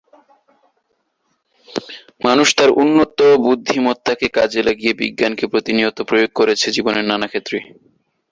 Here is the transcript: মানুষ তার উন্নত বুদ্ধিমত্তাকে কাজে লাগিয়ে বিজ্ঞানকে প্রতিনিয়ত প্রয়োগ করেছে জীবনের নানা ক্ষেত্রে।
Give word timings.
মানুষ 2.25 2.47
তার 2.57 2.69
উন্নত 2.81 3.17
বুদ্ধিমত্তাকে 3.45 4.27
কাজে 4.37 4.61
লাগিয়ে 4.67 4.93
বিজ্ঞানকে 5.01 5.45
প্রতিনিয়ত 5.47 5.97
প্রয়োগ 6.09 6.31
করেছে 6.35 6.67
জীবনের 6.75 7.05
নানা 7.11 7.27
ক্ষেত্রে। 7.27 7.57